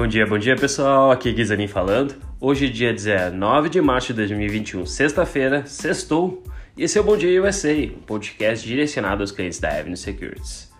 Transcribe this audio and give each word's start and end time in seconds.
Bom 0.00 0.06
dia, 0.06 0.26
bom 0.26 0.38
dia 0.38 0.56
pessoal, 0.56 1.10
aqui 1.10 1.28
é 1.28 1.32
Guizanin 1.32 1.68
falando. 1.68 2.14
Hoje, 2.40 2.70
dia 2.70 2.90
19 2.90 3.68
de 3.68 3.82
março 3.82 4.06
de 4.06 4.14
2021, 4.14 4.86
sexta-feira, 4.86 5.66
sextou, 5.66 6.42
e 6.74 6.84
esse 6.84 6.96
é 6.96 7.02
o 7.02 7.04
Bom 7.04 7.18
Dia 7.18 7.42
USA, 7.42 7.74
um 7.74 8.00
podcast 8.06 8.66
direcionado 8.66 9.22
aos 9.22 9.30
clientes 9.30 9.58
da 9.58 9.68
Avenue 9.68 9.98
Securities. 9.98 10.72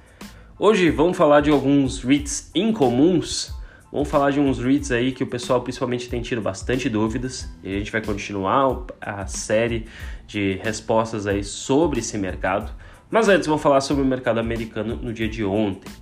Hoje 0.58 0.88
vamos 0.88 1.18
falar 1.18 1.42
de 1.42 1.50
alguns 1.50 2.02
REITs 2.02 2.50
incomuns, 2.54 3.52
vamos 3.92 4.08
falar 4.08 4.30
de 4.30 4.40
uns 4.40 4.58
REITs 4.58 4.90
aí 4.90 5.12
que 5.12 5.22
o 5.22 5.26
pessoal 5.26 5.60
principalmente 5.60 6.08
tem 6.08 6.22
tido 6.22 6.40
bastante 6.40 6.88
dúvidas, 6.88 7.46
e 7.62 7.74
a 7.74 7.78
gente 7.78 7.92
vai 7.92 8.00
continuar 8.00 8.86
a 9.02 9.26
série 9.26 9.84
de 10.26 10.58
respostas 10.64 11.26
aí 11.26 11.44
sobre 11.44 11.98
esse 11.98 12.16
mercado. 12.16 12.72
Mas 13.10 13.28
antes 13.28 13.46
vamos 13.46 13.62
falar 13.62 13.82
sobre 13.82 14.02
o 14.02 14.06
mercado 14.06 14.40
americano 14.40 14.96
no 14.96 15.12
dia 15.12 15.28
de 15.28 15.44
ontem. 15.44 15.92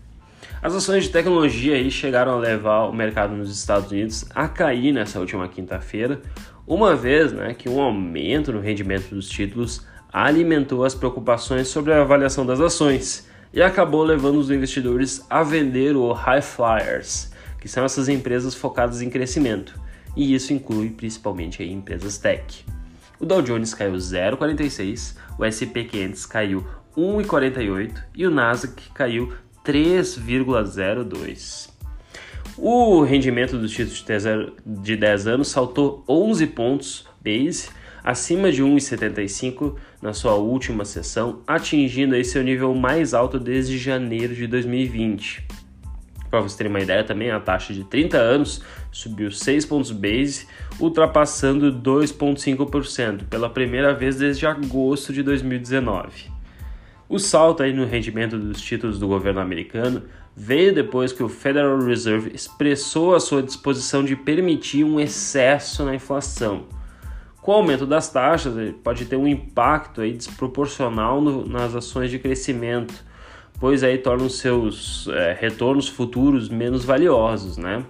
As 0.61 0.75
ações 0.75 1.05
de 1.05 1.11
tecnologia 1.11 1.77
aí 1.77 1.89
chegaram 1.89 2.33
a 2.33 2.39
levar 2.39 2.87
o 2.87 2.93
mercado 2.93 3.33
nos 3.33 3.49
Estados 3.49 3.93
Unidos 3.93 4.25
a 4.35 4.49
cair 4.49 4.93
nessa 4.93 5.21
última 5.21 5.47
quinta-feira, 5.47 6.21
uma 6.67 6.97
vez 6.97 7.33
né, 7.33 7.55
que 7.55 7.69
um 7.69 7.81
aumento 7.81 8.53
no 8.53 8.61
rendimento 8.61 9.15
dos 9.15 9.29
títulos 9.29 9.87
alimentou 10.13 10.85
as 10.85 10.97
preocupações 10.97 11.69
sobre 11.69 11.93
a 11.93 12.01
avaliação 12.01 12.45
das 12.45 12.61
ações 12.61 13.29
e 13.53 13.63
acabou 13.63 14.03
levando 14.03 14.39
os 14.39 14.51
investidores 14.51 15.25
a 15.31 15.45
vender 15.45 15.95
o 15.95 16.13
High 16.13 16.43
Flyers, 16.43 17.31
que 17.61 17.69
são 17.69 17.85
essas 17.85 18.09
empresas 18.09 18.53
focadas 18.53 19.01
em 19.01 19.09
crescimento, 19.09 19.81
e 20.17 20.35
isso 20.35 20.53
inclui 20.53 20.91
principalmente 20.91 21.63
aí, 21.63 21.73
empresas 21.73 22.19
tech. 22.19 22.65
O 23.21 23.25
Dow 23.25 23.43
Jones 23.43 23.75
caiu 23.75 23.95
0,46, 23.95 25.17
o 25.39 25.45
S&P 25.45 25.85
500 25.85 26.27
caiu 26.27 26.67
1,48 26.97 27.95
e 28.17 28.27
o 28.27 28.31
Nasdaq 28.31 28.91
caiu 28.93 29.33
3,02. 29.69 31.69
O 32.57 33.03
rendimento 33.03 33.59
dos 33.59 33.71
títulos 33.71 34.03
de 34.65 34.97
10 34.97 35.27
anos 35.27 35.49
saltou 35.49 36.03
11 36.09 36.47
pontos 36.47 37.07
base, 37.23 37.69
acima 38.03 38.51
de 38.51 38.65
1,75 38.65 39.75
na 40.01 40.15
sua 40.15 40.37
última 40.37 40.87
sessão, 40.87 41.43
atingindo 41.47 42.15
aí 42.15 42.25
seu 42.25 42.43
nível 42.43 42.75
mais 42.75 43.13
alto 43.13 43.39
desde 43.39 43.77
janeiro 43.77 44.35
de 44.35 44.47
2020. 44.47 45.47
Para 46.31 46.41
vocês 46.41 46.57
terem 46.57 46.73
uma 46.73 46.81
ideia 46.81 47.05
também, 47.05 47.31
a 47.31 47.39
taxa 47.39 47.75
de 47.75 47.85
30 47.85 48.17
anos 48.17 48.63
subiu 48.91 49.31
6 49.31 49.67
pontos 49.67 49.91
base, 49.91 50.47
ultrapassando 50.81 51.71
2,5% 51.71 53.25
pela 53.25 53.51
primeira 53.51 53.93
vez 53.93 54.17
desde 54.17 54.47
agosto 54.47 55.13
de 55.13 55.23
2019. 55.23 56.38
O 57.09 57.19
salto 57.19 57.63
aí 57.63 57.73
no 57.73 57.87
rendimento 57.87 58.39
dos 58.39 58.61
títulos 58.61 58.99
do 58.99 59.09
governo 59.09 59.41
americano 59.41 60.03
veio 60.37 60.75
depois 60.75 61.11
que 61.11 61.23
o 61.23 61.29
Federal 61.29 61.79
Reserve 61.79 62.31
expressou 62.35 63.15
a 63.15 63.21
sua 63.21 63.43
disposição 63.43 64.05
de 64.05 64.15
permitir 64.15 64.85
um 64.85 65.01
excesso 65.01 65.85
na 65.85 65.95
inflação. 65.95 66.67
Com 67.41 67.53
o 67.53 67.55
aumento 67.55 67.87
das 67.87 68.13
taxas, 68.13 68.75
pode 68.85 69.07
ter 69.07 69.17
um 69.17 69.27
impacto 69.27 70.03
aí 70.03 70.13
desproporcional 70.13 71.19
no, 71.23 71.49
nas 71.49 71.75
ações 71.75 72.11
de 72.11 72.19
crescimento, 72.19 72.93
pois 73.59 73.83
aí 73.83 73.97
torna 73.97 74.25
os 74.25 74.39
seus 74.39 75.09
é, 75.09 75.33
retornos 75.33 75.89
futuros 75.89 76.51
menos 76.51 76.85
valiosos, 76.85 77.57
né? 77.57 77.85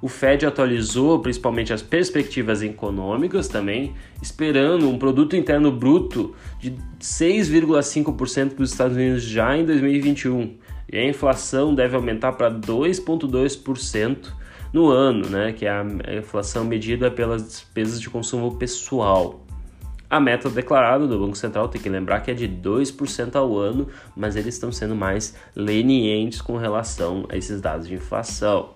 O 0.00 0.08
Fed 0.08 0.44
atualizou 0.44 1.18
principalmente 1.20 1.72
as 1.72 1.82
perspectivas 1.82 2.62
econômicas 2.62 3.48
também, 3.48 3.94
esperando 4.22 4.88
um 4.88 4.98
produto 4.98 5.34
interno 5.34 5.72
bruto 5.72 6.34
de 6.60 6.72
6,5% 7.00 8.50
para 8.50 8.62
os 8.62 8.72
Estados 8.72 8.96
Unidos 8.96 9.22
já 9.22 9.56
em 9.56 9.64
2021. 9.64 10.56
E 10.92 10.98
a 10.98 11.08
inflação 11.08 11.74
deve 11.74 11.96
aumentar 11.96 12.32
para 12.32 12.50
2,2% 12.50 14.32
no 14.72 14.88
ano, 14.88 15.28
né, 15.28 15.52
que 15.52 15.64
é 15.64 15.70
a 15.70 15.84
inflação 16.18 16.64
medida 16.64 17.10
pelas 17.10 17.42
despesas 17.42 18.00
de 18.00 18.10
consumo 18.10 18.56
pessoal. 18.56 19.46
A 20.08 20.20
meta 20.20 20.48
declarada 20.48 21.06
do 21.06 21.18
Banco 21.18 21.36
Central 21.36 21.68
tem 21.68 21.80
que 21.80 21.88
lembrar 21.88 22.20
que 22.20 22.30
é 22.30 22.34
de 22.34 22.46
2% 22.46 23.34
ao 23.34 23.58
ano, 23.58 23.88
mas 24.14 24.36
eles 24.36 24.54
estão 24.54 24.70
sendo 24.70 24.94
mais 24.94 25.34
lenientes 25.54 26.40
com 26.40 26.56
relação 26.56 27.26
a 27.28 27.36
esses 27.36 27.60
dados 27.60 27.88
de 27.88 27.94
inflação. 27.94 28.75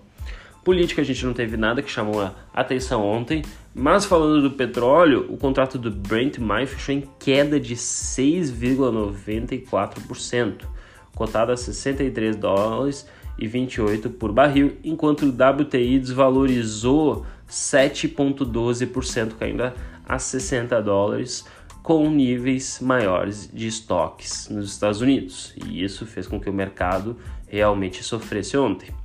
Política 0.62 1.00
a 1.00 1.04
gente 1.04 1.24
não 1.24 1.32
teve 1.32 1.56
nada 1.56 1.80
que 1.80 1.90
chamou 1.90 2.20
a 2.20 2.34
atenção 2.52 3.02
ontem, 3.02 3.42
mas 3.74 4.04
falando 4.04 4.42
do 4.42 4.50
petróleo, 4.50 5.24
o 5.30 5.38
contrato 5.38 5.78
do 5.78 5.90
Brent 5.90 6.36
Mai 6.38 6.66
fechou 6.66 6.94
em 6.94 7.08
queda 7.18 7.58
de 7.58 7.74
6,94%, 7.74 10.66
cotado 11.14 11.52
a 11.52 11.56
63 11.56 12.36
dólares 12.36 13.08
e 13.38 13.48
28 13.48 14.10
por 14.10 14.32
barril, 14.32 14.76
enquanto 14.84 15.22
o 15.22 15.30
WTI 15.30 15.98
desvalorizou 15.98 17.24
7,12%, 17.48 19.32
caindo 19.38 19.72
a 20.06 20.18
60 20.18 20.82
dólares, 20.82 21.46
com 21.82 22.10
níveis 22.10 22.80
maiores 22.82 23.48
de 23.50 23.66
estoques 23.66 24.50
nos 24.50 24.72
Estados 24.72 25.00
Unidos. 25.00 25.54
E 25.56 25.82
isso 25.82 26.04
fez 26.04 26.26
com 26.26 26.38
que 26.38 26.50
o 26.50 26.52
mercado 26.52 27.16
realmente 27.48 28.04
sofresse 28.04 28.58
ontem. 28.58 28.99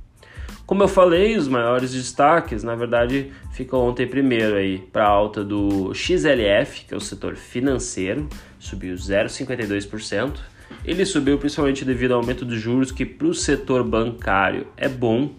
Como 0.66 0.82
eu 0.82 0.88
falei, 0.88 1.36
os 1.36 1.46
maiores 1.46 1.92
destaques, 1.92 2.64
na 2.64 2.74
verdade, 2.74 3.30
ficam 3.52 3.78
ontem 3.78 4.04
primeiro 4.04 4.56
aí 4.56 4.78
para 4.78 5.04
a 5.04 5.08
alta 5.08 5.44
do 5.44 5.94
XLF, 5.94 6.86
que 6.86 6.92
é 6.92 6.96
o 6.96 7.00
setor 7.00 7.36
financeiro, 7.36 8.28
subiu 8.58 8.96
0,52%. 8.96 10.40
Ele 10.84 11.04
subiu 11.04 11.38
principalmente 11.38 11.84
devido 11.84 12.14
ao 12.14 12.20
aumento 12.20 12.44
dos 12.44 12.60
juros, 12.60 12.90
que 12.90 13.06
para 13.06 13.28
o 13.28 13.34
setor 13.34 13.84
bancário 13.84 14.66
é 14.76 14.88
bom, 14.88 15.30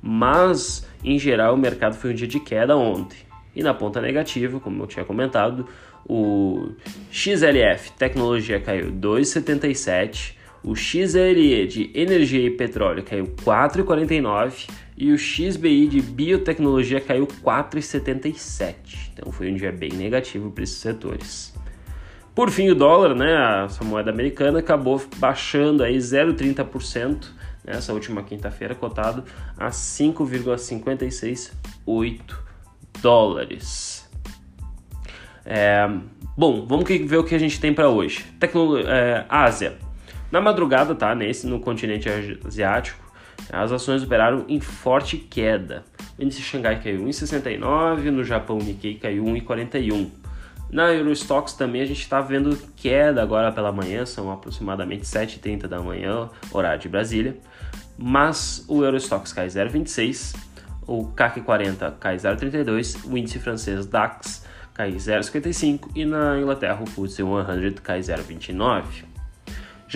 mas 0.00 0.86
em 1.02 1.18
geral 1.18 1.54
o 1.54 1.58
mercado 1.58 1.96
foi 1.96 2.12
um 2.12 2.14
dia 2.14 2.28
de 2.28 2.38
queda 2.38 2.76
ontem. 2.76 3.18
E 3.56 3.64
na 3.64 3.74
ponta 3.74 4.00
negativa, 4.00 4.60
como 4.60 4.84
eu 4.84 4.86
tinha 4.86 5.04
comentado, 5.04 5.66
o 6.08 6.70
XLF 7.10 7.90
Tecnologia 7.98 8.60
caiu 8.60 8.92
2,77%, 8.92 10.35
o 10.66 10.74
XLE 10.74 11.66
de 11.68 11.90
energia 11.94 12.44
e 12.44 12.50
petróleo 12.50 13.04
caiu 13.04 13.26
4,49 13.44 14.68
e 14.96 15.12
o 15.12 15.18
XBI 15.18 15.86
de 15.86 16.02
biotecnologia 16.02 17.00
caiu 17.00 17.24
4,77. 17.24 19.12
Então 19.12 19.30
foi 19.30 19.52
um 19.52 19.54
dia 19.54 19.70
bem 19.70 19.92
negativo 19.92 20.50
para 20.50 20.64
esses 20.64 20.78
setores. 20.78 21.54
Por 22.34 22.50
fim, 22.50 22.68
o 22.68 22.74
dólar, 22.74 23.14
né, 23.14 23.64
essa 23.64 23.84
moeda 23.84 24.10
americana, 24.10 24.58
acabou 24.58 25.00
baixando 25.18 25.84
aí 25.84 25.98
0,30% 25.98 27.28
nessa 27.64 27.92
última 27.92 28.24
quinta-feira, 28.24 28.74
cotado 28.74 29.22
a 29.56 29.70
5,568 29.70 32.44
dólares. 33.00 34.10
É, 35.44 35.88
bom, 36.36 36.66
vamos 36.66 36.88
ver 36.88 37.18
o 37.18 37.24
que 37.24 37.36
a 37.36 37.38
gente 37.38 37.60
tem 37.60 37.72
para 37.72 37.88
hoje. 37.88 38.24
Tecno 38.40 38.78
é, 38.78 39.24
Ásia. 39.28 39.85
Na 40.30 40.40
madrugada, 40.40 40.94
tá? 40.94 41.14
Nesse, 41.14 41.46
no 41.46 41.60
continente 41.60 42.08
asiático, 42.44 43.04
as 43.52 43.70
ações 43.70 44.02
operaram 44.02 44.44
em 44.48 44.60
forte 44.60 45.16
queda. 45.16 45.84
O 46.18 46.22
índice 46.22 46.42
Xangai 46.42 46.82
caiu 46.82 47.04
1,69, 47.04 48.10
no 48.10 48.24
Japão 48.24 48.58
o 48.58 48.62
Nikkei 48.62 48.94
caiu 48.94 49.24
1,41. 49.24 50.10
Na 50.70 50.92
Eurostox 50.92 51.52
também 51.52 51.82
a 51.82 51.86
gente 51.86 52.00
está 52.00 52.20
vendo 52.20 52.58
queda 52.74 53.22
agora 53.22 53.52
pela 53.52 53.70
manhã, 53.70 54.04
são 54.04 54.32
aproximadamente 54.32 55.04
7h30 55.04 55.68
da 55.68 55.80
manhã, 55.80 56.28
horário 56.50 56.80
de 56.80 56.88
Brasília. 56.88 57.36
Mas 57.96 58.64
o 58.66 58.82
Eurostox 58.82 59.32
cai 59.32 59.46
0,26, 59.46 60.36
o 60.86 61.06
CAC 61.08 61.40
40 61.40 61.96
cai 62.00 62.16
0,32, 62.16 63.08
o 63.08 63.16
índice 63.16 63.38
francês 63.38 63.86
DAX 63.86 64.44
cai 64.74 64.92
0,55 64.92 65.90
e 65.94 66.04
na 66.04 66.38
Inglaterra 66.38 66.82
o 66.82 66.86
FTSE 66.86 67.22
100 67.22 67.72
cai 67.82 68.00
0,29. 68.00 69.15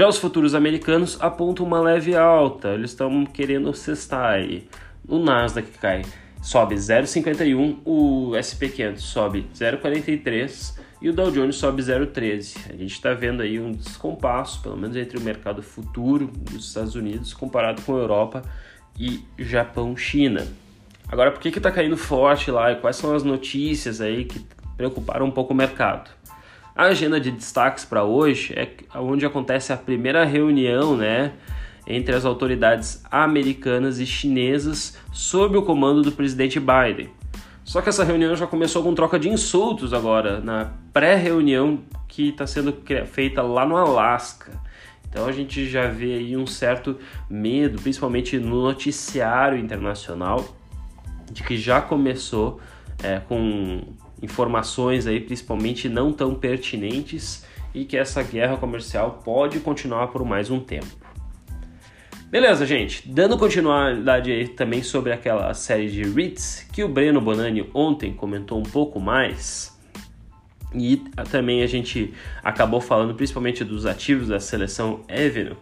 Já 0.00 0.08
os 0.08 0.16
futuros 0.16 0.54
americanos 0.54 1.18
apontam 1.20 1.66
uma 1.66 1.78
leve 1.78 2.16
alta, 2.16 2.68
eles 2.68 2.92
estão 2.92 3.26
querendo 3.26 3.70
cestar 3.74 4.32
aí. 4.32 4.66
O 5.06 5.18
Nasdaq 5.18 5.72
cai, 5.72 6.06
sobe 6.40 6.74
0,51, 6.74 7.80
o 7.84 8.30
SP500 8.30 8.96
sobe 8.96 9.46
0,43 9.54 10.78
e 11.02 11.10
o 11.10 11.12
Dow 11.12 11.30
Jones 11.30 11.56
sobe 11.56 11.82
0,13. 11.82 12.70
A 12.70 12.76
gente 12.78 12.94
está 12.94 13.12
vendo 13.12 13.42
aí 13.42 13.60
um 13.60 13.72
descompasso, 13.72 14.62
pelo 14.62 14.78
menos 14.78 14.96
entre 14.96 15.18
o 15.18 15.20
mercado 15.20 15.62
futuro 15.62 16.28
dos 16.28 16.68
Estados 16.68 16.94
Unidos 16.94 17.34
comparado 17.34 17.82
com 17.82 17.94
a 17.94 17.98
Europa 17.98 18.42
e 18.98 19.22
Japão, 19.38 19.94
China. 19.98 20.46
Agora, 21.10 21.30
por 21.30 21.42
que 21.42 21.48
está 21.50 21.70
caindo 21.70 21.98
forte 21.98 22.50
lá 22.50 22.72
e 22.72 22.76
quais 22.76 22.96
são 22.96 23.14
as 23.14 23.22
notícias 23.22 24.00
aí 24.00 24.24
que 24.24 24.46
preocuparam 24.78 25.26
um 25.26 25.30
pouco 25.30 25.52
o 25.52 25.56
mercado? 25.56 26.08
A 26.74 26.84
agenda 26.84 27.20
de 27.20 27.30
destaques 27.30 27.84
para 27.84 28.04
hoje 28.04 28.54
é 28.56 28.68
onde 28.94 29.26
acontece 29.26 29.72
a 29.72 29.76
primeira 29.76 30.24
reunião, 30.24 30.96
né, 30.96 31.32
entre 31.86 32.14
as 32.14 32.24
autoridades 32.24 33.02
americanas 33.10 33.98
e 33.98 34.06
chinesas 34.06 34.96
sob 35.12 35.56
o 35.56 35.62
comando 35.62 36.02
do 36.02 36.12
presidente 36.12 36.60
Biden. 36.60 37.10
Só 37.64 37.80
que 37.80 37.88
essa 37.88 38.04
reunião 38.04 38.34
já 38.34 38.46
começou 38.46 38.82
com 38.82 38.94
troca 38.94 39.18
de 39.18 39.28
insultos 39.28 39.92
agora, 39.92 40.40
na 40.40 40.72
pré-reunião 40.92 41.80
que 42.08 42.30
está 42.30 42.46
sendo 42.46 42.76
feita 43.06 43.42
lá 43.42 43.66
no 43.66 43.76
Alasca. 43.76 44.52
Então 45.08 45.26
a 45.26 45.32
gente 45.32 45.68
já 45.68 45.88
vê 45.88 46.14
aí 46.14 46.36
um 46.36 46.46
certo 46.46 46.96
medo, 47.28 47.80
principalmente 47.82 48.38
no 48.38 48.62
noticiário 48.62 49.58
internacional, 49.58 50.56
de 51.30 51.42
que 51.42 51.56
já 51.56 51.80
começou 51.80 52.60
é, 53.02 53.20
com 53.20 53.82
informações 54.22 55.06
aí, 55.06 55.20
principalmente 55.20 55.88
não 55.88 56.12
tão 56.12 56.34
pertinentes, 56.34 57.44
e 57.74 57.84
que 57.84 57.96
essa 57.96 58.22
guerra 58.22 58.56
comercial 58.56 59.20
pode 59.24 59.60
continuar 59.60 60.08
por 60.08 60.24
mais 60.24 60.50
um 60.50 60.58
tempo. 60.60 61.00
Beleza, 62.30 62.64
gente. 62.64 63.08
Dando 63.08 63.36
continuidade 63.36 64.30
aí 64.30 64.46
também 64.46 64.82
sobre 64.82 65.12
aquela 65.12 65.52
série 65.52 65.90
de 65.90 66.02
REITs 66.02 66.66
que 66.72 66.84
o 66.84 66.88
Breno 66.88 67.20
Bonani 67.20 67.68
ontem 67.74 68.12
comentou 68.12 68.58
um 68.58 68.62
pouco 68.62 69.00
mais. 69.00 69.76
E 70.72 70.98
também 71.28 71.62
a 71.62 71.66
gente 71.66 72.14
acabou 72.44 72.80
falando 72.80 73.14
principalmente 73.14 73.64
dos 73.64 73.84
ativos 73.84 74.28
da 74.28 74.38
seleção 74.38 75.00
Avenue. 75.08 75.56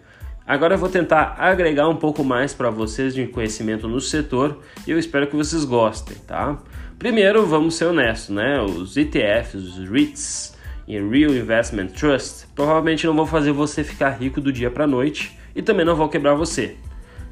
Agora 0.47 0.75
eu 0.75 0.79
vou 0.79 0.89
tentar 0.89 1.37
agregar 1.39 1.89
um 1.89 1.97
pouco 1.97 2.23
mais 2.23 2.53
para 2.53 2.69
vocês 2.71 3.15
de 3.15 3.27
conhecimento 3.27 3.89
no 3.89 4.01
setor 4.01 4.61
e 4.87 4.91
eu 4.91 4.99
espero 4.99 5.27
que 5.27 5.37
vocês 5.37 5.65
gostem, 5.65 6.17
tá? 6.27 6.59
Primeiro, 6.99 7.47
vamos 7.47 7.77
ser 7.77 7.85
honestos, 7.85 8.35
né? 8.35 8.61
Os 8.61 8.97
ETFs, 8.97 9.55
os 9.55 9.89
REITs 9.89 10.57
e 10.89 10.99
Real 10.99 11.31
Investment 11.31 11.87
Trust 11.89 12.49
provavelmente 12.57 13.07
não 13.07 13.15
vão 13.15 13.25
fazer 13.25 13.53
você 13.53 13.85
ficar 13.85 14.11
rico 14.11 14.41
do 14.41 14.53
dia 14.53 14.69
para 14.69 14.85
noite 14.85 15.39
e 15.55 15.63
também 15.63 15.87
não 15.87 15.95
vão 15.95 16.09
quebrar 16.09 16.35
você. 16.35 16.75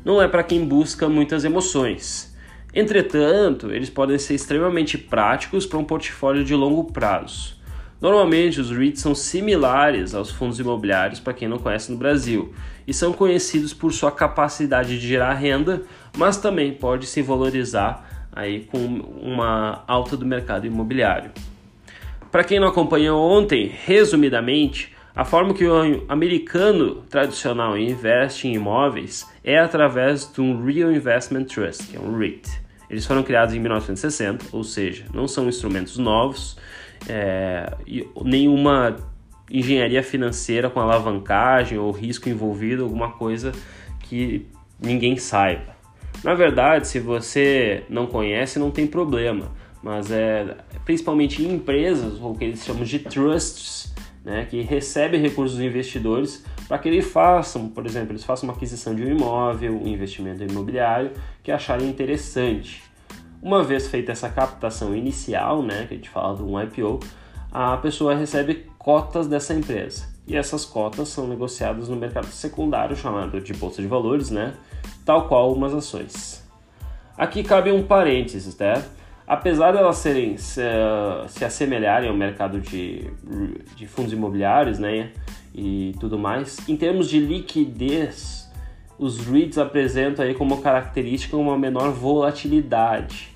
Não 0.05 0.23
é 0.23 0.29
para 0.29 0.45
quem 0.45 0.65
busca 0.65 1.09
muitas 1.09 1.45
emoções. 1.45 2.33
Entretanto, 2.73 3.73
eles 3.73 3.91
podem 3.91 4.17
ser 4.21 4.37
extremamente 4.37 4.97
práticos 4.97 5.67
para 5.67 5.81
um 5.81 5.85
portfólio 5.85 6.45
de 6.45 6.55
longo 6.55 6.85
prazo. 6.93 7.57
Normalmente, 8.01 8.61
os 8.61 8.71
REITs 8.71 9.03
são 9.03 9.17
similares 9.17 10.15
aos 10.15 10.31
fundos 10.31 10.61
imobiliários 10.61 11.19
para 11.19 11.35
quem 11.35 11.49
não 11.49 11.59
conhece 11.59 11.91
no 11.91 11.99
Brasil 11.99 12.55
e 12.87 12.95
são 12.95 13.13
conhecidos 13.13 13.75
por 13.75 13.93
sua 13.93 14.13
capacidade 14.13 15.01
de 15.01 15.09
gerar 15.09 15.35
renda, 15.35 15.83
mas 16.17 16.37
também 16.37 16.73
pode 16.73 17.07
se 17.07 17.21
valorizar 17.21 18.16
aí 18.37 18.65
com 18.65 18.79
uma 18.79 19.83
alta 19.89 20.17
do 20.17 20.27
mercado 20.27 20.67
imobiliário. 20.67 21.33
Para 22.31 22.45
quem 22.45 22.61
não 22.61 22.69
acompanhou 22.69 23.19
ontem, 23.19 23.73
resumidamente, 23.87 24.95
a 25.15 25.25
forma 25.25 25.55
que 25.55 25.65
o 25.65 26.05
americano 26.11 26.97
tradicional 27.09 27.79
investe 27.79 28.47
em 28.47 28.55
imóveis 28.57 29.27
é 29.43 29.59
através 29.59 30.31
de 30.31 30.43
um 30.43 30.63
Real 30.63 30.93
Investment 30.93 31.45
Trust, 31.45 31.87
que 31.87 31.97
é 31.97 32.01
um 32.01 32.19
REIT. 32.19 32.47
Eles 32.91 33.07
foram 33.07 33.23
criados 33.23 33.55
em 33.55 33.59
1960, 33.59 34.47
ou 34.53 34.63
seja, 34.63 35.07
não 35.15 35.27
são 35.27 35.49
instrumentos 35.49 35.97
novos, 35.97 36.59
é, 37.09 37.73
nenhuma 38.23 38.97
engenharia 39.51 40.03
financeira 40.03 40.69
com 40.69 40.81
alavancagem 40.81 41.79
ou 41.79 41.91
risco 41.91 42.29
envolvido, 42.29 42.85
alguma 42.85 43.13
coisa 43.13 43.53
que 44.01 44.47
ninguém 44.79 45.17
saiba. 45.17 45.76
Na 46.27 46.35
verdade, 46.35 46.89
se 46.89 46.99
você 46.99 47.85
não 47.89 48.09
conhece, 48.09 48.59
não 48.59 48.69
tem 48.69 48.85
problema, 48.85 49.53
mas 49.81 50.11
é 50.11 50.57
principalmente 50.85 51.41
em 51.41 51.55
empresas, 51.55 52.21
ou 52.21 52.35
que 52.35 52.43
eles 52.43 52.65
chamam 52.65 52.83
de 52.83 52.99
trusts, 52.99 53.95
né, 54.25 54.45
que 54.45 54.61
recebem 54.61 55.21
recursos 55.21 55.57
dos 55.57 55.65
investidores 55.65 56.45
para 56.67 56.79
que 56.79 56.89
eles 56.89 57.07
façam, 57.07 57.69
por 57.69 57.87
exemplo, 57.87 58.11
eles 58.11 58.25
façam 58.25 58.49
uma 58.49 58.57
aquisição 58.57 58.93
de 58.93 59.05
um 59.05 59.09
imóvel, 59.09 59.81
um 59.81 59.87
investimento 59.87 60.43
imobiliário 60.43 61.13
que 61.45 61.53
acharem 61.53 61.89
interessante. 61.89 62.83
Uma 63.41 63.63
vez 63.63 63.87
feita 63.87 64.11
essa 64.11 64.29
captação 64.29 64.97
inicial, 64.97 65.63
né, 65.63 65.87
que 65.87 65.95
a 65.95 65.97
gente 65.97 66.11
fala 66.11 66.35
de 66.35 66.43
um 66.43 66.61
IPO, 66.61 66.99
a 67.53 67.77
pessoa 67.77 68.17
recebe 68.17 68.67
cotas 68.79 69.29
dessa 69.29 69.55
empresa. 69.55 70.16
E 70.27 70.37
essas 70.37 70.65
cotas 70.65 71.09
são 71.09 71.27
negociadas 71.27 71.89
no 71.89 71.97
mercado 71.97 72.27
secundário, 72.27 72.97
chamado 72.97 73.41
de 73.41 73.53
bolsa 73.55 73.81
de 73.81 73.89
valores, 73.89 74.31
né, 74.31 74.55
tal 75.05 75.29
qual 75.29 75.53
umas 75.53 75.73
ações. 75.73 76.45
Aqui 77.17 77.45
cabe 77.45 77.71
um 77.71 77.83
parênteses, 77.83 78.57
né? 78.59 78.85
apesar 79.27 79.73
de 79.73 79.79
elas 79.79 79.97
serem 79.99 80.37
se, 80.37 80.63
se 81.29 81.45
assemelharem 81.45 82.09
ao 82.09 82.15
mercado 82.15 82.61
de, 82.61 83.11
de 83.75 83.87
fundos 83.87 84.13
imobiliários, 84.13 84.79
né, 84.79 85.11
e 85.55 85.95
tudo 85.99 86.19
mais, 86.19 86.69
em 86.69 86.77
termos 86.77 87.09
de 87.09 87.19
liquidez, 87.19 88.51
os 88.99 89.27
REITs 89.27 89.59
apresentam 89.59 90.25
aí 90.25 90.35
como 90.35 90.61
característica 90.63 91.37
uma 91.37 91.59
menor 91.59 91.91
volatilidade, 91.91 93.35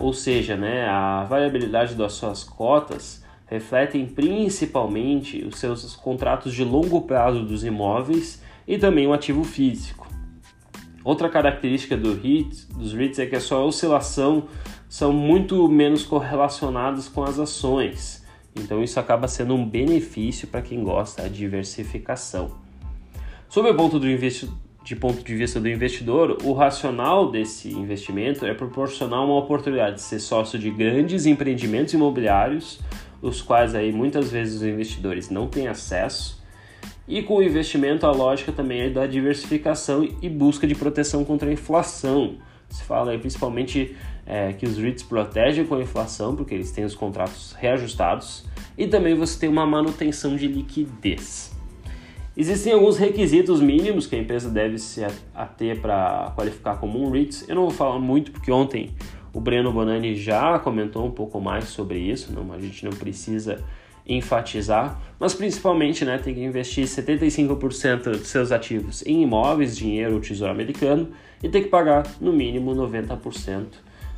ou 0.00 0.12
seja, 0.12 0.56
né, 0.56 0.86
a 0.88 1.24
variabilidade 1.24 1.94
das 1.94 2.12
suas 2.12 2.42
cotas 2.44 3.24
refletem 3.46 4.06
principalmente 4.06 5.44
os 5.44 5.58
seus 5.58 5.94
contratos 5.96 6.52
de 6.52 6.64
longo 6.64 7.02
prazo 7.02 7.44
dos 7.44 7.64
imóveis 7.64 8.42
e 8.66 8.76
também 8.76 9.06
o 9.06 9.12
ativo 9.12 9.44
físico. 9.44 10.06
Outra 11.04 11.28
característica 11.28 11.96
do 11.96 12.14
REIT, 12.14 12.66
dos 12.74 12.92
REITs 12.92 13.20
é 13.20 13.26
que 13.26 13.36
a 13.36 13.40
sua 13.40 13.62
oscilação 13.64 14.48
são 14.88 15.12
muito 15.12 15.68
menos 15.68 16.04
correlacionados 16.04 17.08
com 17.08 17.22
as 17.22 17.38
ações. 17.38 18.24
Então 18.56 18.82
isso 18.82 18.98
acaba 18.98 19.28
sendo 19.28 19.54
um 19.54 19.64
benefício 19.64 20.48
para 20.48 20.62
quem 20.62 20.82
gosta 20.82 21.22
da 21.22 21.28
diversificação. 21.28 22.50
Sob 23.48 23.70
o 23.70 23.74
ponto 23.76 24.00
do 24.00 24.06
de 24.86 24.94
ponto 24.94 25.22
de 25.22 25.34
vista 25.34 25.60
do 25.60 25.68
investidor, 25.68 26.38
o 26.44 26.52
racional 26.52 27.30
desse 27.30 27.68
investimento 27.72 28.46
é 28.46 28.54
proporcionar 28.54 29.24
uma 29.24 29.36
oportunidade 29.36 29.96
de 29.96 30.02
ser 30.02 30.20
sócio 30.20 30.58
de 30.58 30.70
grandes 30.70 31.26
empreendimentos 31.26 31.92
imobiliários, 31.92 32.80
os 33.20 33.42
quais 33.42 33.74
aí 33.74 33.92
muitas 33.92 34.30
vezes 34.30 34.56
os 34.56 34.62
investidores 34.62 35.30
não 35.30 35.46
têm 35.46 35.68
acesso. 35.68 36.42
E 37.08 37.22
com 37.22 37.36
o 37.36 37.42
investimento 37.42 38.06
a 38.06 38.10
lógica 38.10 38.50
também 38.50 38.82
é 38.82 38.90
da 38.90 39.06
diversificação 39.06 40.08
e 40.20 40.28
busca 40.28 40.66
de 40.66 40.74
proteção 40.74 41.24
contra 41.24 41.48
a 41.48 41.52
inflação. 41.52 42.36
Se 42.68 42.82
fala 42.82 43.12
aí 43.12 43.18
principalmente 43.18 43.96
é, 44.26 44.52
que 44.52 44.66
os 44.66 44.76
REITs 44.76 45.04
protegem 45.04 45.64
com 45.64 45.76
a 45.76 45.80
inflação, 45.80 46.34
porque 46.34 46.52
eles 46.52 46.72
têm 46.72 46.84
os 46.84 46.96
contratos 46.96 47.52
reajustados, 47.52 48.44
e 48.76 48.88
também 48.88 49.14
você 49.14 49.38
tem 49.38 49.48
uma 49.48 49.64
manutenção 49.64 50.34
de 50.36 50.48
liquidez. 50.48 51.54
Existem 52.36 52.74
alguns 52.74 52.98
requisitos 52.98 53.60
mínimos 53.60 54.06
que 54.06 54.14
a 54.14 54.18
empresa 54.18 54.50
deve 54.50 54.78
se 54.78 55.02
ater 55.34 55.80
para 55.80 56.32
qualificar 56.34 56.76
como 56.76 57.02
um 57.02 57.10
REIT. 57.10 57.46
Eu 57.48 57.54
não 57.54 57.62
vou 57.62 57.70
falar 57.70 57.98
muito 57.98 58.30
porque 58.30 58.52
ontem 58.52 58.94
o 59.36 59.40
Breno 59.40 59.70
Bonani 59.70 60.16
já 60.16 60.58
comentou 60.58 61.04
um 61.04 61.10
pouco 61.10 61.38
mais 61.38 61.64
sobre 61.64 61.98
isso, 61.98 62.32
não, 62.32 62.50
a 62.54 62.58
gente 62.58 62.82
não 62.86 62.92
precisa 62.92 63.62
enfatizar, 64.08 64.98
mas 65.20 65.34
principalmente 65.34 66.06
né, 66.06 66.16
tem 66.16 66.34
que 66.34 66.42
investir 66.42 66.86
75% 66.86 68.12
de 68.12 68.26
seus 68.26 68.50
ativos 68.50 69.04
em 69.04 69.22
imóveis, 69.22 69.76
dinheiro 69.76 70.14
ou 70.14 70.20
tesouro 70.20 70.52
americano 70.52 71.10
e 71.42 71.50
tem 71.50 71.62
que 71.62 71.68
pagar 71.68 72.06
no 72.18 72.32
mínimo 72.32 72.74
90% 72.74 73.66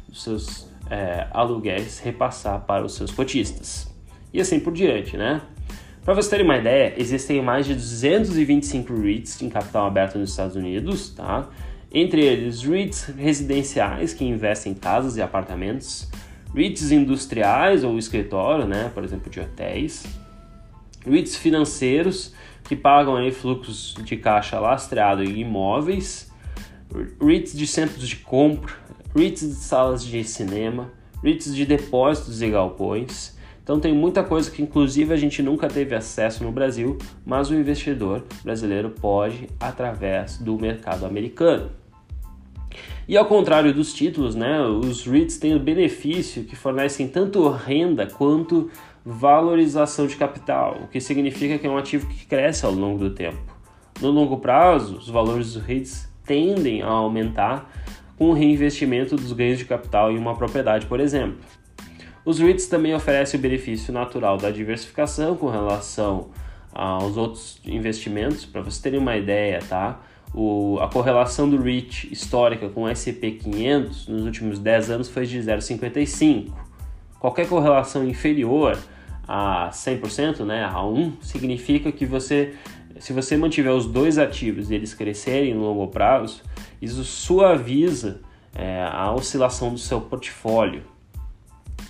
dos 0.07 0.23
seus 0.23 0.71
é, 0.89 1.27
aluguéis 1.33 1.99
repassar 1.99 2.61
para 2.61 2.85
os 2.85 2.95
seus 2.95 3.11
cotistas. 3.11 3.93
E 4.33 4.41
assim 4.41 4.61
por 4.61 4.73
diante, 4.73 5.17
né? 5.17 5.41
Para 6.05 6.15
vocês 6.15 6.29
terem 6.29 6.45
uma 6.45 6.59
ideia, 6.59 6.95
existem 6.97 7.43
mais 7.43 7.67
de 7.67 7.75
225 7.75 8.95
REITs 8.95 9.43
em 9.43 9.49
capital 9.49 9.89
aberto 9.89 10.17
nos 10.17 10.31
Estados 10.31 10.55
Unidos, 10.55 11.11
tá? 11.11 11.49
Entre 11.91 12.23
eles, 12.23 12.63
REITs 12.63 13.05
residenciais 13.17 14.13
que 14.13 14.25
investem 14.25 14.73
em 14.73 14.75
casas 14.75 15.17
e 15.17 15.23
apartamentos, 15.23 16.09
REITs 16.55 16.91
industriais 16.91 17.83
ou 17.83 17.99
escritório, 17.99 18.67
né? 18.67 18.91
Por 18.93 19.05
exemplo, 19.05 19.31
de 19.31 19.41
hotéis, 19.41 20.05
REITs 21.07 21.37
financeiros 21.37 22.35
que 22.65 22.77
pagam 22.77 23.17
aí 23.17 23.31
fluxos 23.31 23.95
de 24.05 24.17
caixa 24.19 24.61
lastreado 24.61 25.25
em 25.25 25.39
imóveis, 25.39 26.31
REITs 27.21 27.57
de 27.57 27.67
centros 27.67 28.07
de 28.07 28.17
compra, 28.17 28.75
REITs 29.17 29.41
de 29.41 29.55
salas 29.55 30.05
de 30.05 30.23
cinema, 30.25 30.93
REITs 31.23 31.55
de 31.55 31.65
depósitos 31.65 32.43
e 32.43 32.51
galpões. 32.51 33.38
Então 33.69 33.79
tem 33.79 33.93
muita 33.93 34.25
coisa 34.25 34.51
que 34.51 34.63
inclusive 34.63 35.13
a 35.13 35.17
gente 35.19 35.43
nunca 35.43 35.69
teve 35.69 35.95
acesso 35.95 36.43
no 36.43 36.51
Brasil, 36.51 36.97
mas 37.27 37.51
o 37.51 37.55
investidor 37.55 38.25
brasileiro 38.43 38.89
pode 38.89 39.47
através 39.61 40.39
do 40.39 40.59
mercado 40.59 41.05
americano. 41.05 41.71
E 43.07 43.15
ao 43.15 43.27
contrário 43.27 43.75
dos 43.75 43.93
títulos, 43.93 44.35
né, 44.35 44.59
os 44.63 45.05
REITs 45.05 45.37
têm 45.37 45.55
o 45.55 45.61
benefício 45.61 46.45
que 46.45 46.57
fornecem 46.57 47.09
tanto 47.09 47.47
renda 47.51 48.07
quanto 48.07 48.71
valorização 49.05 50.07
de 50.07 50.17
capital, 50.17 50.79
o 50.85 50.89
que 50.89 50.99
significa 50.99 51.59
que 51.59 51.67
é 51.67 51.71
um 51.71 51.77
ativo 51.77 52.09
que 52.09 52.25
cresce 52.25 52.65
ao 52.65 52.73
longo 52.73 52.99
do 52.99 53.11
tempo. 53.11 53.55
No 54.01 54.11
longo 54.11 54.39
prazo, 54.39 54.97
os 54.97 55.11
valores 55.11 55.53
dos 55.53 55.63
REITs 55.63 56.09
tendem 56.25 56.81
a 56.81 56.89
aumentar 56.89 57.71
com 58.17 58.31
o 58.31 58.33
reinvestimento 58.33 59.15
dos 59.15 59.35
ganhos 59.35 59.59
de 59.59 59.67
capital 59.67 60.11
em 60.11 60.17
uma 60.17 60.35
propriedade, 60.35 60.87
por 60.87 61.01
exemplo. 61.01 61.37
Os 62.25 62.39
REITs 62.39 62.67
também 62.67 62.95
oferecem 62.95 63.39
o 63.39 63.43
benefício 63.43 63.93
natural 63.93 64.37
da 64.37 64.51
diversificação 64.51 65.37
com 65.37 65.49
relação 65.49 66.29
aos 66.73 67.17
outros 67.17 67.61
investimentos. 67.65 68.45
Para 68.45 68.61
vocês 68.61 68.79
terem 68.79 68.99
uma 68.99 69.17
ideia, 69.17 69.61
tá? 69.69 70.01
O, 70.35 70.79
a 70.81 70.89
correlação 70.89 71.49
do 71.49 71.61
REIT 71.61 72.13
histórica 72.13 72.69
com 72.69 72.83
o 72.83 72.89
S&P 72.89 73.33
500 73.33 74.09
nos 74.09 74.25
últimos 74.25 74.59
10 74.59 74.91
anos 74.91 75.09
foi 75.09 75.25
de 75.25 75.39
0,55. 75.39 76.53
Qualquer 77.19 77.49
correlação 77.49 78.07
inferior 78.07 78.79
a 79.27 79.71
100%, 79.73 80.45
né, 80.45 80.65
a 80.65 80.85
1, 80.85 81.21
significa 81.21 81.91
que 81.91 82.07
você, 82.07 82.55
se 82.99 83.13
você 83.13 83.37
mantiver 83.37 83.73
os 83.73 83.87
dois 83.87 84.19
ativos 84.19 84.71
e 84.71 84.75
eles 84.75 84.95
crescerem 84.95 85.55
no 85.55 85.63
longo 85.63 85.89
prazo, 85.89 86.43
isso 86.81 87.03
suaviza 87.05 88.21
é, 88.55 88.89
a 88.91 89.13
oscilação 89.13 89.73
do 89.73 89.79
seu 89.79 90.01
portfólio. 90.01 90.83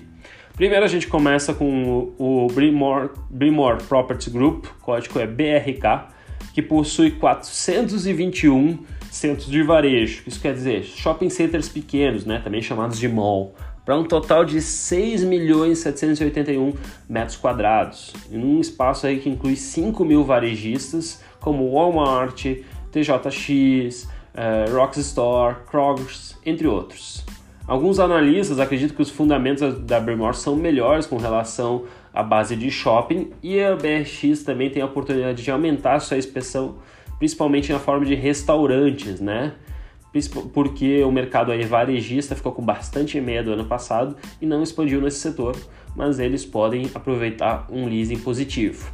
Primeiro 0.56 0.84
a 0.84 0.90
gente 0.90 1.08
começa 1.08 1.54
com 1.54 2.14
o, 2.18 2.48
Bremore, 2.48 3.12
Bremore 3.30 3.82
Properties 3.84 4.28
Group, 4.28 4.66
código 4.82 5.18
é 5.20 5.26
BRK, 5.26 6.10
que 6.54 6.62
possui 6.62 7.12
421 7.12 8.78
centros 9.10 9.48
de 9.48 9.64
varejo, 9.64 10.24
isso 10.28 10.42
quer 10.42 10.54
dizer 10.54 10.84
shopping 10.84 11.30
centers 11.30 11.70
pequenos, 11.70 12.26
né, 12.26 12.42
também 12.44 12.62
chamados 12.62 13.00
de 13.00 13.08
mall, 13.08 13.56
para 13.86 13.98
um 13.98 14.04
total 14.04 14.44
de 14.44 14.62
6 14.62 15.24
milhões 15.24 15.80
781 15.80 16.74
metros 17.08 17.38
quadrados, 17.38 18.14
em 18.30 18.38
um 18.38 18.60
espaço 18.60 19.08
aí 19.08 19.20
que 19.20 19.30
inclui 19.30 19.56
5 19.56 20.04
mil 20.04 20.26
varejistas 20.26 21.24
como 21.40 21.72
Walmart, 21.72 22.46
TJX, 22.92 24.10
uh, 24.34 24.76
Rockstar, 24.76 25.66
Kroger's, 25.70 26.38
entre 26.46 26.68
outros. 26.68 27.26
Alguns 27.70 28.00
analistas 28.00 28.60
acreditam 28.60 28.96
que 28.96 29.02
os 29.04 29.12
fundamentos 29.12 29.80
da 29.82 30.00
Bremore 30.00 30.36
são 30.36 30.56
melhores 30.56 31.06
com 31.06 31.18
relação 31.18 31.86
à 32.12 32.24
base 32.24 32.56
de 32.56 32.72
shopping 32.72 33.30
e 33.44 33.62
a 33.62 33.76
BRX 33.76 34.42
também 34.44 34.72
tem 34.72 34.82
a 34.82 34.88
oportunidade 34.88 35.44
de 35.44 35.52
aumentar 35.52 36.00
sua 36.00 36.18
expressão, 36.18 36.78
principalmente 37.20 37.72
na 37.72 37.78
forma 37.78 38.08
de 38.08 38.16
restaurantes, 38.16 39.20
né? 39.20 39.54
Porque 40.52 41.04
o 41.04 41.12
mercado 41.12 41.52
aí 41.52 41.64
varejista 41.64 42.36
ficou 42.36 42.52
com 42.52 42.64
bastante 42.64 43.22
medo 43.22 43.54
ano 43.54 43.66
passado 43.66 44.16
e 44.42 44.48
não 44.48 44.64
expandiu 44.64 45.00
nesse 45.00 45.20
setor, 45.20 45.56
mas 45.96 46.18
eles 46.18 46.44
podem 46.44 46.90
aproveitar 46.96 47.68
um 47.70 47.88
leasing 47.88 48.18
positivo. 48.18 48.92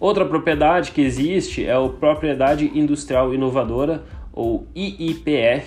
Outra 0.00 0.24
propriedade 0.24 0.90
que 0.90 1.00
existe 1.00 1.64
é 1.64 1.72
a 1.72 1.88
propriedade 1.88 2.70
industrial 2.74 3.32
inovadora 3.32 4.02
ou 4.40 4.66
IIPR, 4.74 5.66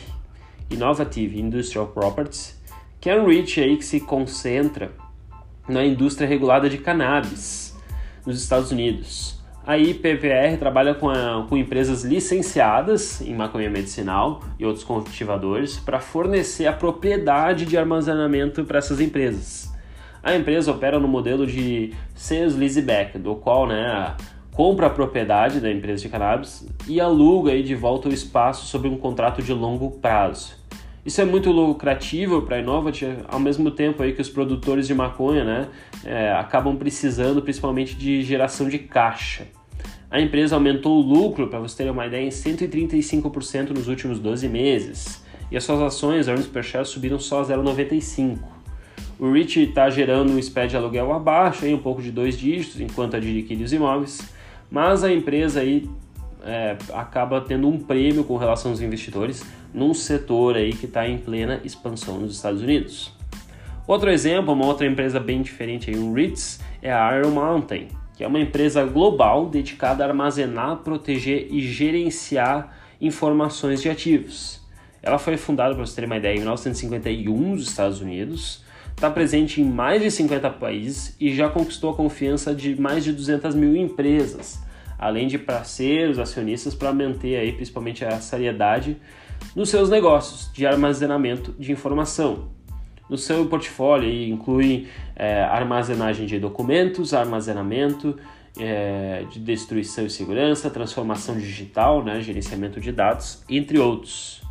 Innovative 0.72 1.40
Industrial 1.40 1.86
Properties, 1.86 2.60
que 3.00 3.08
é 3.08 3.22
um 3.22 3.28
REIT 3.28 3.62
aí 3.62 3.78
que 3.78 3.86
se 3.86 4.00
concentra 4.00 4.92
na 5.70 5.86
indústria 5.86 6.28
regulada 6.28 6.68
de 6.68 6.80
cannabis 6.80 7.78
nos 8.26 8.42
Estados 8.42 8.72
Unidos. 8.72 9.40
A 9.64 9.78
IPVR 9.78 10.58
trabalha 10.58 10.96
com, 10.96 11.08
a, 11.08 11.46
com 11.48 11.56
empresas 11.56 12.04
licenciadas 12.04 13.22
em 13.22 13.36
maconha 13.36 13.70
medicinal 13.70 14.42
e 14.58 14.66
outros 14.66 14.84
cultivadores 14.84 15.78
para 15.78 16.00
fornecer 16.00 16.66
a 16.66 16.74
propriedade 16.74 17.68
de 17.68 17.78
armazenamento 17.78 18.66
para 18.66 18.80
essas 18.80 19.00
empresas. 19.00 19.72
A 20.24 20.36
empresa 20.36 20.72
opera 20.72 21.00
no 21.00 21.08
modelo 21.08 21.46
de 21.46 21.94
sales 22.16 22.56
leaseback, 22.56 23.20
do 23.20 23.36
qual 23.36 23.68
né, 23.68 24.16
compra 24.54 24.88
a 24.88 24.90
propriedade 24.90 25.60
da 25.60 25.72
empresa 25.72 26.04
de 26.04 26.10
cannabis 26.10 26.66
e 26.88 27.02
aluga 27.02 27.52
aí 27.52 27.64
de 27.64 27.76
volta 27.76 28.08
o 28.08 28.14
espaço 28.14 28.68
sob 28.68 28.88
um 28.88 28.98
contrato 28.98 29.42
de 29.42 29.52
longo 29.52 29.92
prazo. 29.92 30.56
Isso 31.06 31.20
é 31.20 31.26
muito 31.26 31.52
lucrativo 31.52 32.44
para 32.44 32.56
a 32.56 32.60
Innovat, 32.60 33.02
ao 33.28 33.40
mesmo 33.40 33.72
tempo 33.72 34.02
aí 34.02 34.14
que 34.14 34.22
os 34.22 34.30
produtores 34.30 34.88
de 34.88 34.94
maconha 34.94 35.44
né, 35.44 35.68
é, 36.06 36.32
acabam 36.32 36.78
precisando 36.78 37.42
principalmente 37.42 37.96
de 37.96 38.22
geração 38.22 38.70
de 38.70 38.80
caixa. 38.80 39.48
A 40.10 40.22
empresa 40.22 40.56
aumentou 40.56 41.00
o 41.00 41.02
lucro, 41.02 41.48
para 41.48 41.60
você 41.60 41.84
ter 41.84 41.90
uma 41.90 42.06
ideia, 42.06 42.24
em 42.24 42.30
135% 42.30 43.72
nos 43.72 43.88
últimos 43.88 44.20
12 44.20 44.48
meses. 44.48 45.24
E 45.52 45.58
as 45.58 45.64
suas 45.64 45.82
ações, 45.82 46.28
earnings 46.28 46.48
per 46.48 46.64
share, 46.64 46.86
subiram 46.86 47.20
só 47.20 47.44
0,95%. 47.44 48.38
O 49.20 49.32
REIT 49.32 49.62
está 49.62 49.90
gerando 49.90 50.32
um 50.32 50.40
spread 50.40 50.70
de 50.70 50.78
aluguel 50.78 51.12
abaixo, 51.12 51.66
aí, 51.66 51.74
um 51.74 51.80
pouco 51.80 52.02
de 52.02 52.12
dois 52.12 52.38
dígitos, 52.38 52.80
enquanto 52.80 53.16
adquire 53.16 53.64
os 53.64 53.74
imóveis 53.74 54.33
mas 54.74 55.04
a 55.04 55.14
empresa 55.14 55.60
aí 55.60 55.88
é, 56.44 56.76
acaba 56.96 57.40
tendo 57.40 57.68
um 57.68 57.78
prêmio 57.78 58.24
com 58.24 58.38
relação 58.38 58.72
aos 58.72 58.82
investidores 58.82 59.46
num 59.72 59.94
setor 59.94 60.56
aí 60.56 60.74
que 60.74 60.88
está 60.88 61.08
em 61.08 61.20
plena 61.20 61.62
expansão 61.64 62.20
nos 62.20 62.36
Estados 62.36 62.64
Unidos. 62.64 63.14
Outro 63.86 64.10
exemplo, 64.10 64.52
uma 64.52 64.66
outra 64.66 64.88
empresa 64.88 65.20
bem 65.20 65.44
diferente 65.44 65.92
aí, 65.92 65.96
um 65.96 66.12
REITs, 66.12 66.60
é 66.82 66.92
a 66.92 67.16
Iron 67.16 67.30
Mountain, 67.30 67.90
que 68.16 68.24
é 68.24 68.28
uma 68.28 68.40
empresa 68.40 68.84
global 68.84 69.48
dedicada 69.48 70.04
a 70.04 70.08
armazenar, 70.08 70.78
proteger 70.78 71.50
e 71.52 71.62
gerenciar 71.62 72.76
informações 73.00 73.80
de 73.80 73.92
ativos. 73.92 74.60
Ela 75.04 75.20
foi 75.20 75.38
fundada, 75.38 75.76
para 75.76 75.86
você 75.86 76.02
ter 76.02 76.08
uma 76.08 76.18
ideia, 76.18 76.34
em 76.34 76.40
1951 76.40 77.52
nos 77.52 77.68
Estados 77.68 78.02
Unidos, 78.02 78.64
está 78.96 79.12
presente 79.12 79.62
em 79.62 79.66
mais 79.66 80.02
de 80.02 80.10
50 80.10 80.50
países 80.52 81.16
e 81.20 81.36
já 81.36 81.50
conquistou 81.50 81.92
a 81.92 81.96
confiança 81.96 82.56
de 82.56 82.80
mais 82.80 83.04
de 83.04 83.12
200 83.12 83.54
mil 83.54 83.76
empresas, 83.76 84.63
além 85.04 85.28
de 85.28 85.38
parceiros, 85.38 86.18
acionistas, 86.18 86.74
para 86.74 86.94
manter 86.94 87.36
aí 87.36 87.52
principalmente 87.52 88.06
a 88.06 88.20
seriedade 88.22 88.98
nos 89.54 89.70
seus 89.70 89.90
negócios 89.90 90.50
de 90.54 90.66
armazenamento 90.66 91.54
de 91.60 91.74
informação. 91.74 92.48
No 93.10 93.18
seu 93.18 93.46
portfólio 93.48 94.10
inclui 94.10 94.88
é, 95.14 95.44
armazenagem 95.44 96.26
de 96.26 96.40
documentos, 96.40 97.14
armazenamento 97.14 98.18
é, 98.58 99.26
de 99.30 99.40
destruição 99.40 100.06
e 100.06 100.10
segurança, 100.10 100.70
transformação 100.70 101.38
digital, 101.38 102.02
né, 102.02 102.22
gerenciamento 102.22 102.80
de 102.80 102.94
dados, 102.94 103.44
entre 103.50 103.78
outros. 103.78 104.42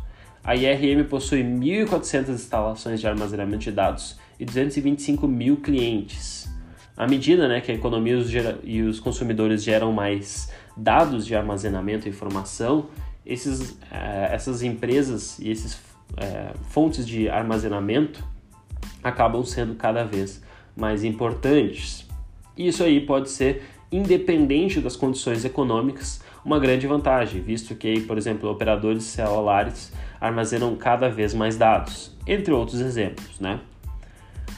A 0.43 0.55
IRM 0.55 1.05
possui 1.05 1.41
1.400 1.41 2.29
instalações 2.29 3.01
de 3.01 3.07
armazenamento 3.07 3.63
de 3.63 3.71
dados 3.71 4.19
e 4.39 4.45
225 4.45 5.27
mil 5.27 5.57
clientes. 5.57 6.52
À 6.95 7.07
medida 7.07 7.47
né, 7.47 7.59
que 7.59 7.71
a 7.71 7.75
economia 7.75 8.15
e 8.63 8.81
os 8.83 8.99
consumidores 8.99 9.63
geram 9.63 9.91
mais 9.91 10.51
dados 10.77 11.25
de 11.25 11.35
armazenamento 11.35 12.07
e 12.07 12.09
informação, 12.09 12.87
esses, 13.25 13.77
eh, 13.91 14.29
essas 14.31 14.61
empresas 14.61 15.39
e 15.39 15.49
esses 15.49 15.79
eh, 16.17 16.53
fontes 16.69 17.07
de 17.07 17.29
armazenamento 17.29 18.23
acabam 19.03 19.43
sendo 19.43 19.75
cada 19.75 20.03
vez 20.03 20.43
mais 20.75 21.03
importantes. 21.03 22.07
Isso 22.55 22.83
aí 22.83 23.01
pode 23.01 23.29
ser, 23.29 23.63
independente 23.91 24.79
das 24.79 24.95
condições 24.95 25.43
econômicas, 25.43 26.21
uma 26.45 26.59
grande 26.59 26.85
vantagem, 26.85 27.41
visto 27.41 27.73
que, 27.73 28.01
por 28.01 28.17
exemplo, 28.17 28.49
operadores 28.49 29.03
celulares 29.05 29.91
armazenam 30.19 30.75
cada 30.75 31.09
vez 31.09 31.33
mais 31.33 31.57
dados, 31.57 32.15
entre 32.27 32.53
outros 32.53 32.81
exemplos, 32.81 33.39
né? 33.39 33.59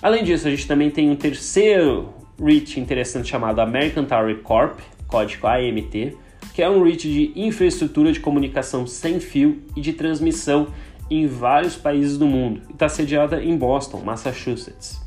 Além 0.02 0.24
disso, 0.24 0.48
a 0.48 0.52
gente 0.52 0.68
também 0.68 0.90
tem 0.90 1.10
um 1.10 1.16
terceiro 1.16 2.14
REIT 2.40 2.80
interessante 2.80 3.30
chamado 3.30 3.60
American 3.62 4.06
Tower 4.06 4.38
Corp, 4.42 4.80
código 5.08 5.48
AMT, 5.48 6.18
que 6.54 6.62
é 6.62 6.70
um 6.70 6.84
REIT 6.84 7.02
de 7.02 7.32
infraestrutura 7.36 8.12
de 8.12 8.20
comunicação 8.20 8.86
sem 8.86 9.20
fio 9.20 9.62
e 9.76 9.82
de 9.82 9.94
transmissão 9.94 10.68
em 11.10 11.28
vários 11.28 11.76
países 11.76 12.18
do 12.18 12.26
mundo 12.26 12.62
e 12.70 12.74
está 12.74 12.90
sediada 12.90 13.44
em 13.44 13.56
Boston, 13.56 14.02
Massachusetts. 14.04 15.02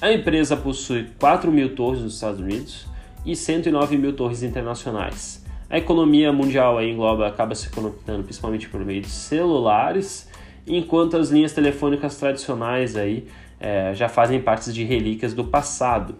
A 0.00 0.12
empresa 0.12 0.56
possui 0.56 1.08
4 1.18 1.50
mil 1.50 1.74
torres 1.74 2.00
nos 2.02 2.14
Estados 2.14 2.40
Unidos 2.40 2.86
e 3.24 3.34
109 3.34 3.96
mil 3.96 4.12
torres 4.14 4.42
internacionais. 4.42 5.44
A 5.68 5.78
economia 5.78 6.32
mundial 6.32 6.78
aí 6.78 6.90
engloba, 6.90 7.26
acaba 7.26 7.54
se 7.54 7.68
conectando 7.70 8.24
principalmente 8.24 8.68
por 8.68 8.84
meio 8.84 9.02
de 9.02 9.10
celulares, 9.10 10.28
enquanto 10.66 11.16
as 11.16 11.30
linhas 11.30 11.52
telefônicas 11.52 12.16
tradicionais 12.16 12.96
aí 12.96 13.26
é, 13.58 13.94
já 13.94 14.08
fazem 14.08 14.40
parte 14.40 14.72
de 14.72 14.84
relíquias 14.84 15.34
do 15.34 15.44
passado. 15.44 16.16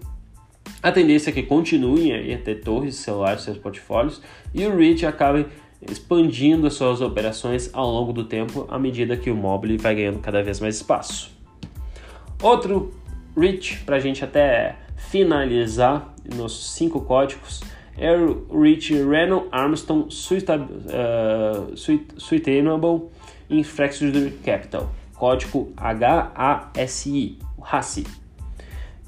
A 0.82 0.90
tendência 0.90 1.30
é 1.30 1.32
que 1.32 1.42
continuem 1.42 2.32
a 2.32 2.38
ter 2.38 2.62
torres 2.62 2.96
celulares 2.96 3.42
seus 3.42 3.58
portfólios 3.58 4.22
e 4.54 4.64
o 4.64 4.76
REIT 4.76 5.04
acabe 5.04 5.46
expandindo 5.82 6.66
as 6.66 6.74
suas 6.74 7.00
operações 7.00 7.70
ao 7.72 7.90
longo 7.90 8.12
do 8.12 8.24
tempo 8.24 8.66
à 8.70 8.78
medida 8.78 9.16
que 9.16 9.30
o 9.30 9.36
mobile 9.36 9.76
vai 9.76 9.94
ganhando 9.94 10.20
cada 10.20 10.42
vez 10.42 10.58
mais 10.58 10.76
espaço. 10.76 11.30
Outro 12.42 12.94
REIT, 13.36 13.82
para 13.84 13.96
a 13.96 14.00
gente 14.00 14.24
até 14.24 14.76
finalizar 14.96 16.14
nossos 16.34 16.72
cinco 16.72 17.02
códigos, 17.02 17.60
é 17.98 18.16
o 18.16 18.46
REIT 18.50 18.94
Renault 19.04 19.48
Armstrong 19.52 20.08
uh, 20.08 21.76
Sustainable 21.76 23.10
Infrastructure 23.50 24.30
Capital, 24.42 24.90
código 25.14 25.72
HASI, 25.76 27.38
HASI. 27.60 28.19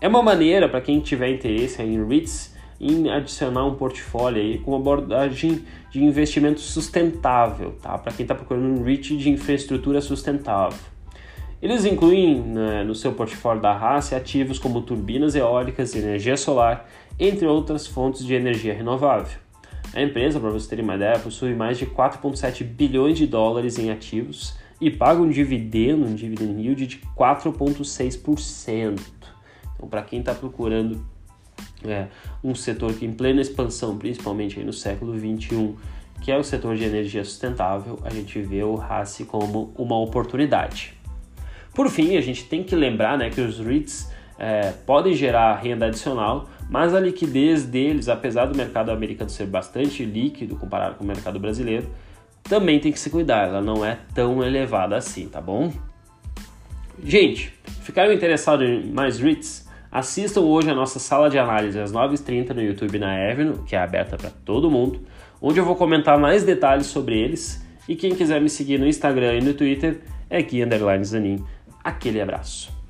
É 0.03 0.09
uma 0.09 0.21
maneira 0.21 0.69
para 0.69 0.81
quem 0.81 0.99
tiver 0.99 1.31
interesse 1.31 1.81
em 1.81 2.05
REITs 2.05 2.53
em 2.81 3.09
adicionar 3.09 3.65
um 3.65 3.77
portfólio 3.77 4.43
aí 4.43 4.59
com 4.59 4.75
abordagem 4.75 5.65
de 5.93 6.03
investimento 6.03 6.59
sustentável, 6.59 7.77
tá? 7.81 7.97
Para 7.97 8.13
quem 8.13 8.25
está 8.25 8.35
procurando 8.35 8.67
um 8.67 8.83
REIT 8.83 9.17
de 9.17 9.31
infraestrutura 9.31 10.01
sustentável. 10.01 10.77
Eles 11.63 11.85
incluem 11.85 12.41
né, 12.41 12.83
no 12.83 12.97
seu 12.97 13.13
portfólio 13.13 13.63
da 13.63 13.73
raça 13.73 14.17
ativos 14.17 14.59
como 14.59 14.83
turbinas 14.83 15.37
eólicas, 15.37 15.95
energia 15.95 16.37
solar, 16.37 16.91
entre 17.17 17.47
outras 17.47 17.87
fontes 17.87 18.27
de 18.27 18.35
energia 18.35 18.75
renovável. 18.75 19.39
A 19.95 20.03
empresa, 20.03 20.41
para 20.41 20.51
você 20.51 20.75
ter 20.75 20.83
uma 20.83 20.97
ideia, 20.97 21.21
possui 21.21 21.55
mais 21.55 21.79
de 21.79 21.87
4,7 21.87 22.65
bilhões 22.65 23.17
de 23.17 23.29
dólares 23.29 23.79
em 23.79 23.93
ativos 23.93 24.59
e 24.81 24.91
paga 24.91 25.23
um 25.23 25.31
dividendo, 25.31 26.05
um 26.05 26.15
dividend 26.17 26.61
yield 26.61 26.89
de 26.89 26.99
4,6%. 27.17 29.22
Então, 29.83 29.89
para 29.89 30.03
quem 30.03 30.21
está 30.21 30.33
procurando 30.33 31.05
é, 31.85 32.07
um 32.43 32.55
setor 32.55 32.95
que 32.95 33.05
em 33.05 33.13
plena 33.13 33.41
expansão, 33.41 33.99
principalmente 33.99 34.61
no 34.61 34.73
século 34.73 35.13
21, 35.13 35.77
que 36.21 36.31
é 36.31 36.39
o 36.39 36.45
setor 36.45 36.77
de 36.77 36.85
energia 36.85 37.25
sustentável, 37.25 37.99
a 38.05 38.11
gente 38.11 38.41
vê 38.41 38.63
o 38.63 38.77
RACE 38.77 39.25
como 39.25 39.75
uma 39.77 39.99
oportunidade. 39.99 40.95
Por 41.75 41.91
fim, 41.91 42.17
a 42.17 42.21
gente 42.21 42.45
tem 42.45 42.63
que 42.63 42.77
lembrar 42.77 43.19
né, 43.19 43.29
que 43.29 43.41
os 43.41 43.59
REITs 43.59 44.09
é, 44.39 44.73
podem 44.87 45.15
gerar 45.15 45.57
renda 45.57 45.87
adicional, 45.87 46.49
mas 46.71 46.95
a 46.95 47.01
liquidez 47.01 47.65
deles, 47.65 48.09
apesar 48.09 48.47
do 48.47 48.57
mercado 48.57 48.93
americano 48.93 49.31
ser 49.31 49.47
bastante 49.47 50.05
líquido 50.05 50.55
comparado 50.55 50.95
com 50.95 51.03
o 51.03 51.07
mercado 51.07 51.41
brasileiro, 51.41 51.91
também 52.45 52.79
tem 52.79 52.93
que 52.93 53.01
se 53.01 53.11
cuidar, 53.11 53.49
ela 53.49 53.61
não 53.61 53.85
é 53.85 53.99
tão 54.15 54.45
elevada 54.45 54.97
assim, 54.97 55.29
tá 55.29 55.41
bom? 55.41 55.73
Gente, 57.03 57.53
ficaram 57.83 58.13
interessados 58.13 58.65
em 58.65 58.93
mais 58.93 59.19
REITs? 59.19 59.72
Assistam 59.93 60.41
hoje 60.41 60.71
a 60.71 60.75
nossa 60.75 60.99
sala 60.99 61.29
de 61.29 61.39
análise 61.39 61.79
às 61.79 61.93
9h30 61.93 62.55
no 62.55 62.63
YouTube 62.63 62.99
na 62.99 63.13
Avenue, 63.13 63.59
que 63.67 63.77
é 63.77 63.79
aberta 63.79 64.17
para 64.17 64.31
todo 64.31 64.71
mundo, 64.71 65.03
onde 65.39 65.61
eu 65.61 65.67
vou 65.67 65.77
comentar 65.77 66.19
mais 66.19 66.45
detalhes 66.45 66.87
sobre 66.87 67.21
eles. 67.21 67.63
E 67.87 67.95
quem 67.95 68.15
quiser 68.15 68.41
me 68.41 68.49
seguir 68.49 68.79
no 68.79 68.87
Instagram 68.87 69.35
e 69.35 69.43
no 69.43 69.53
Twitter 69.53 70.01
é 70.31 70.41
Gui 70.41 70.65
Zanin. 71.05 71.45
Aquele 71.85 72.23
abraço. 72.23 72.82